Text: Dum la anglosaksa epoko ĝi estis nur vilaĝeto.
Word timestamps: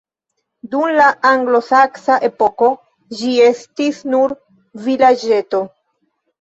Dum 0.69 0.87
la 0.95 1.09
anglosaksa 1.31 2.17
epoko 2.29 2.71
ĝi 3.21 3.37
estis 3.53 4.03
nur 4.17 4.37
vilaĝeto. 4.91 5.65